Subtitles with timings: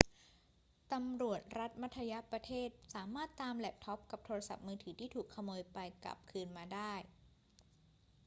[0.93, 6.93] ตำรวจรัฐมัธยประเทศสามารถตามแล็ปท็อปกับโทรศัพท์มือถือที่ถูกขโมยไปกลับคืนมาได้